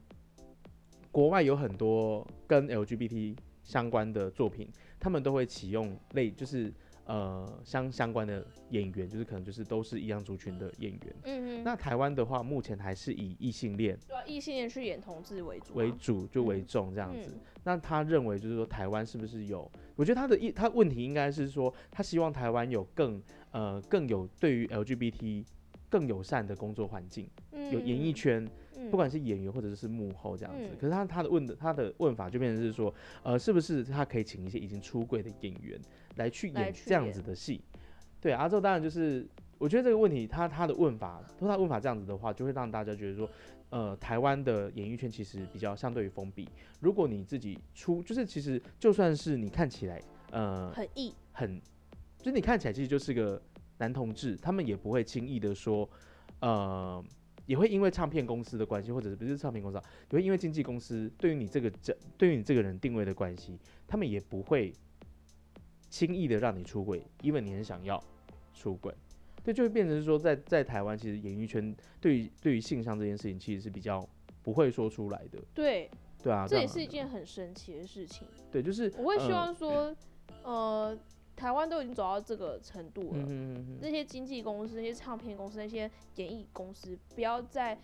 [1.11, 4.69] 国外有很多跟 LGBT 相关的作品，
[5.01, 6.73] 他们都会启用类就是。
[7.09, 11.17] 呃，相相关的演员，就是可能就是都是一样族群的演员。
[11.25, 17.31] 嗯嗯那台湾的话，目前还是以异性恋对啊，异性恋去演同志为主啊，为主，就为嗯重这样子。
[17.35, 19.71] 嗯那他认为就是说，台湾是不是有？
[19.97, 25.45] 我觉得他的一他问题应该是说，他希望台湾有更呃更有对于 LGBT
[25.89, 27.29] 更友善的工作环境，
[27.73, 28.49] 有演艺嗯圈，
[28.91, 30.69] 不管是演员或者是幕后这样子。
[30.71, 35.79] 嗯可是他他的问的他的问法就变成是说，呃，是不是他可以请一些已经出柜的演员
[36.17, 37.61] 来去演这样子的戏？
[38.21, 39.27] 对，啊，之后当然就是
[39.59, 43.29] 我觉得这个问题，他他的问法，他的问法这样子的话，就会让大家觉得说，
[43.71, 46.49] 呃，台湾的演艺圈其实比较相对于封闭。
[46.81, 51.61] 如果你自己出，就是其实就算是你看起来，呃，很异，很，
[52.19, 53.41] 就是你看起来其实就是个
[53.79, 55.89] 男同志，他们也不会轻易的说，
[56.41, 57.05] 呃，
[57.49, 64.71] 也会因为唱片公司的关系，或者是不是唱片公司、啊，也会因为经纪公司对于你这个这对于你这个人定位的关系，他们也不会
[65.89, 67.99] 轻易的让你出轨，因为你很想要
[68.53, 68.95] 出轨。
[69.43, 74.07] 对，就会变成是说在，在台湾，其实演艺圈对于对于性向这件事情，其实是比较
[74.43, 75.91] 不会说出来的，对，
[76.23, 78.29] 对啊，这也是一件很神奇的事情。
[78.53, 79.97] 对，就是我会希呃望说，
[80.45, 80.99] 呃，
[81.39, 83.79] 台湾都已经走到这个程度了，嗯哼嗯哼。
[83.81, 87.79] 那些经纪公司、那些唱片公司、那些演艺公司，不要再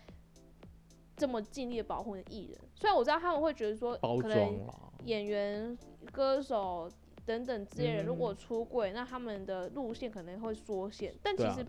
[1.17, 2.59] 这么尽力的保护你的艺人。
[2.75, 4.37] 虽然我知道他们会觉得说，包可能
[4.67, 5.79] 装，演员、
[6.11, 6.91] 歌手
[7.25, 11.65] 等等这些人如果嗯出柜，那他们的路线可能会缩限，但其实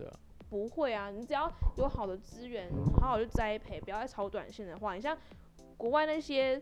[0.50, 1.10] 不会啊。
[1.12, 2.68] 你只要有好的资源，
[3.00, 5.16] 好好去栽培，不要再炒短线的话，你像
[5.76, 6.60] 国外那些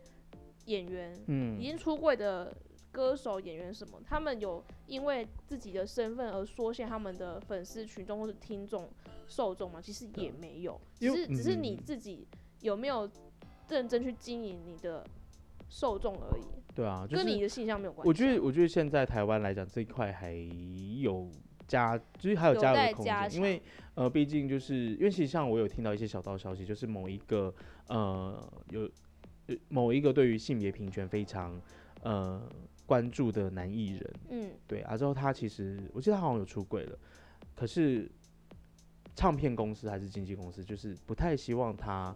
[0.67, 1.59] 演员，嗯。
[1.59, 2.55] 已经出柜的
[2.95, 8.89] 歌手、演员什么，他们有因为自己的身份而缩限他们的粉丝群众或者听众
[9.27, 9.81] 受众吗？
[9.83, 12.29] 其实也没有，只是只是你嗯自己
[12.61, 13.11] 有没有
[13.69, 15.05] 认真去经营你的
[15.69, 18.09] 受众而已，对啊，就是跟你的形象没有关系啊。
[18.09, 20.33] 我觉得，我觉得现在台湾来讲这一块还
[21.01, 21.29] 有
[21.67, 23.61] 加，就是还有有加油的空间，因为
[23.97, 27.53] 呃，毕竟就是因为其实像我有听到一些小道消息，就是某一个
[27.89, 28.89] 呃有
[29.47, 31.61] 有某一个对于性别平权非常
[32.03, 32.41] 呃
[32.87, 36.99] 关注的男艺人，嗯，对啊，之后他其实我记得他好像有出轨了，
[37.55, 38.11] 可是
[39.17, 42.15] 唱片公司还是经纪公司，就是不太希望他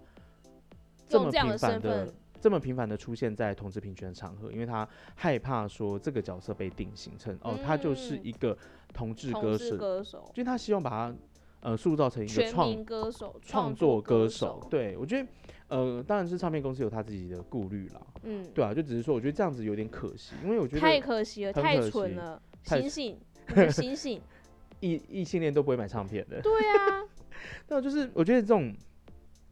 [1.09, 8.21] 这么频繁的这么频繁的出现在同志平权的场合，因为他害怕说这个角色被定型成哦，他就是嗯。
[8.25, 8.57] 一个
[8.93, 11.15] 同志歌手，歌手、就是他希望把他
[11.61, 15.29] 呃塑造成一个全创民歌手、创作作歌手手。，对我觉得
[15.69, 23.19] 呃，当然是唱片公司有他自己的顾虑啦，嗯，对啊，就只是说我觉得这样子有点可惜，因为我觉得太可惜了，太蠢了，太醒醒，
[23.71, 24.21] 醒醒！
[24.81, 26.41] 异异性恋都不会买唱片的。
[26.41, 27.05] 对啊，
[27.69, 28.73] 那就是我觉得这种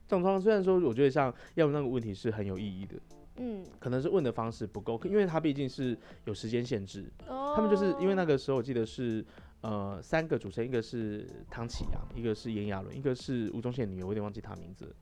[0.06, 2.94] 这种状况，虽然说我觉得像要那个问题是很有意义的，
[3.38, 9.24] 嗯，可能是问的方式不够，因为他毕竟是有时间限制，哦，他们就是因为那个时候我记得是
[9.62, 14.94] 呃三个主持人，一个是唐启阳，一个是炎亚纶，一个是吴宗宪的女友，我有点忘记她名字了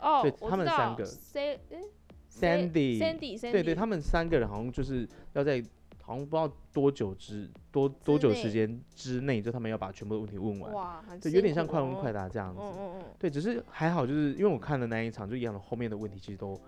[0.00, 1.84] 哦对，他们三个 C 诶
[2.30, 2.98] ，Sandy。
[2.98, 5.62] Sandy Sandy，对对，他们三个人好像就是要在
[6.02, 12.60] 好像不知道多久之多多久时间之内，就他们要把全部的问题问完，哇，很对，有点像快问哦快答这样子。
[12.60, 16.60] 嗯嗯嗯，对，只是还好，就是因为我看的那一场，就一样的后面的问题其实都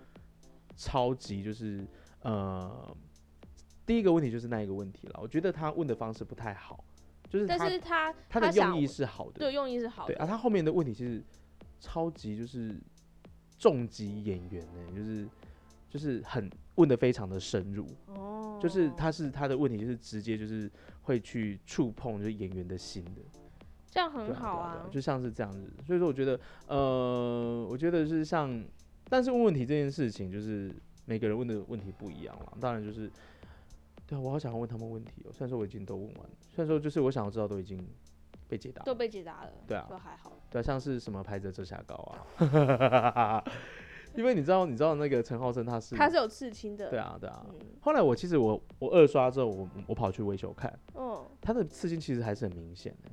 [0.77, 1.85] 超级就是
[2.21, 2.95] 呃，
[3.85, 5.19] 第一个问题就是那一个问题了。
[5.21, 6.83] 我觉得他问的方式不太好，
[7.29, 11.21] 就是但他是他他的用意是好的，对用意是好对啊，他后面的问题其实
[11.81, 12.79] 超级就是
[13.57, 15.27] 重击演员呢、就是
[15.89, 20.69] 就是很问的非常的深入，哦，就是他是他的问题就是直接就是
[21.03, 23.21] 会去触碰就是演员的心的。
[23.89, 25.71] 这样很好对啊，对就像是这样子。
[25.85, 28.65] 所以说，我觉得，呃，我觉得是像，
[29.07, 30.73] 但是问问题这件事情，就是
[31.05, 32.53] 每个人问的问题不一样啦。
[32.59, 33.07] 当然就是，
[34.07, 37.87] 对啊，我好想要问他们问题哦、虽然说我已经都问完了，虽然说就是我想要知道都已经
[38.47, 41.95] 被解答了，都被解答了，对啊都还好，对啊，像是什么牌子的遮瑕膏
[42.37, 43.43] 啊，
[44.15, 47.45] 因为你知道，你知道那个陈浩生他是，他是有刺青的，对啊，对啊。
[47.49, 47.59] 嗯。
[47.81, 53.09] 后来我其实我我二刷之后，我我跑去维修看，嗯，他的刺青其实还是很明显的、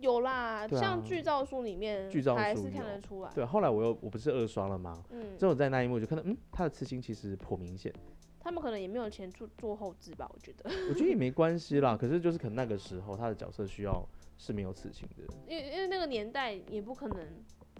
[0.00, 5.02] 有啦，啊像剧照书里面剧照还是看得出来，对啊，后来我又我不是二刷了吗？
[5.10, 5.36] 嗯。
[5.36, 7.92] 之，后在那一幕就看到，嗯，他的刺青其实颇明显。
[8.38, 17.18] 他们可能也没有钱做做后置吧，我觉得，我觉得也没关系啦， 可是就是可能那个时候他的角色需要是没有刺青的，因为因为那个年代也不可能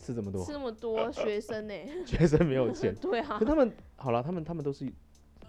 [0.01, 1.75] 吃这么多吃，那么多 学生呢、
[2.07, 2.95] 学生没有钱。
[3.01, 4.91] 对啊可，他们好了，他们他们都是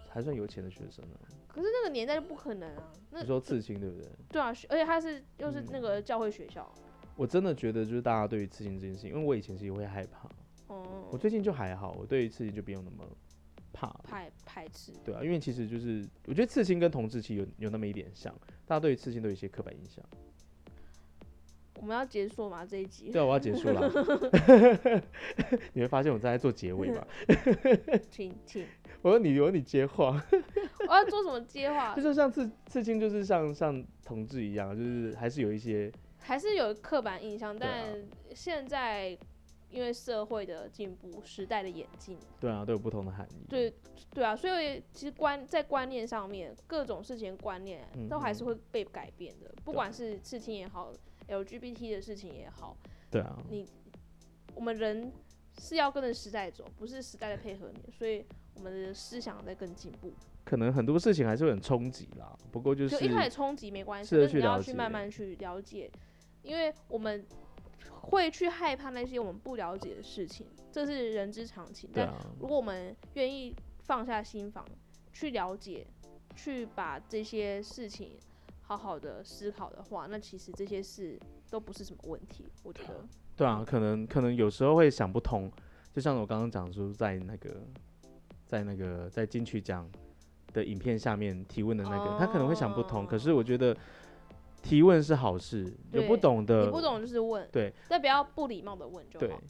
[0.08, 1.16] 还算有钱的学生啊。
[1.48, 4.08] 可是那个年代就不可能啊，那你说刺青对不对？
[4.28, 6.70] 对啊，而且他是又是那嗯个教会学校，
[7.16, 10.28] 我真的觉得就是大家对于刺青这件事情，因为我以前其实会害怕，
[10.66, 13.08] 哦、我最近就还好，我对于刺青就不用那么
[13.72, 14.00] 怕了。
[14.04, 18.34] 排排斥，对啊，因为其实就是我觉得刺青跟同志其实有有那么一点像，
[18.66, 20.04] 大家对于刺青都有一些刻板印象。
[21.80, 22.64] 我们要结束吗？
[22.64, 23.10] 这一集？
[23.10, 23.90] 对啊，我要结束了。
[25.74, 27.06] 你会发现我正在做结尾吧？
[28.10, 28.66] 请请，
[29.02, 30.22] 我说你，我说你接话，
[30.88, 32.02] 我要做什么接话就？
[32.02, 37.84] 是像刺刺青，就是像像同志一样，就是还是有一些还是有刻板印象，但
[38.34, 39.16] 现在
[39.70, 43.46] 因为社会的进步、时代的演进，对啊，都有不同的含义。
[43.48, 43.72] 对
[44.14, 50.92] 对啊，所以其实观在观念上面，各种事情观念嗯都还是嗯会被改变的，不管是刺青也好
[51.28, 52.76] ，LGBT 的事情也好，
[53.10, 53.66] 对啊，你
[54.54, 55.12] 我们人
[55.58, 58.24] 是要跟着时代走，不是时代在配合你，所以
[58.54, 60.12] 我们的思想在更进步。
[60.44, 62.38] 可能很多事情还是会很冲击啦。
[62.52, 65.90] 不过就就是一开始冲击没关系，但是你要去慢慢去了解，
[66.42, 67.26] 因为我们
[68.02, 71.90] 会去害怕那些我们不了解的事情，这是人之常情。
[71.92, 74.64] 但如果我们愿意放下心防，
[75.12, 75.84] 去了解，
[76.36, 78.16] 去把这些事情
[78.68, 81.16] 好好的思考的话，那其实这些事
[81.48, 82.48] 都不是什么问题。
[82.64, 83.06] 我觉得，
[83.36, 85.48] 对啊，可能可能有时候会想不通，
[85.92, 87.62] 就像我刚刚讲说，在那个
[88.44, 89.88] 在那个在金曲奖
[90.52, 93.06] 的影片下面提问的那个，他可能会想不通。
[93.06, 93.76] 可是我觉得
[94.62, 99.38] 提问是好事，有不懂的，你不懂就是问，对，但不要不礼貌的问就对好。
[99.40, 99.48] 嗯，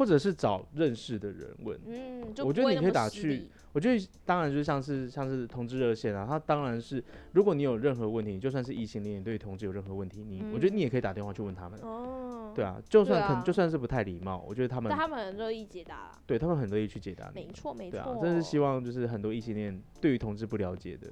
[0.00, 1.78] 或者是找认识的人问。
[1.84, 11.78] 嗯，我觉得你可以打去我觉得当然就像是像是同志热线啊，他当然是如果你有任何问题，就算是异性恋，你对同志有任何问题，你、我觉得嗯你也可以打电话去问他们。
[11.82, 16.18] 哦，对啊，就算可能就算是不太礼貌，我觉得他们他们很乐意解答啦。
[16.26, 17.42] 对他们很乐意去解答你。
[17.42, 21.08] 没错，没对啊错，，真是希望就是很多异性恋对于同志不了解的，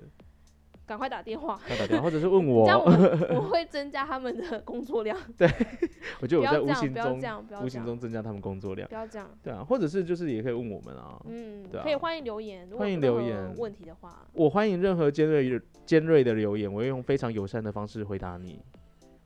[0.88, 5.14] 赶快打电话，要打电话或者是问我 这，样我们我 会增加他们的工作量。
[6.20, 8.88] 我觉得我在不要这样，无形中不要这样，不要无形样，中增加他们工作量。
[8.88, 9.28] 不要这样。
[9.42, 18.58] 对啊，或者是就是也可以问我们啊，嗯，对啊可以欢迎留言，如果欢迎有任何留言问题的话，我欢迎任何尖锐尖锐的留言，我会用非常友善的方式回答你。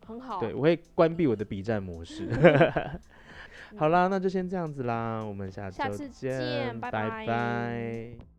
[0.05, 0.41] 很好。
[0.41, 2.29] 对，我会关闭我的 B 站模式。
[3.77, 8.32] 好啦，那就先这样子啦，我们下次见拜拜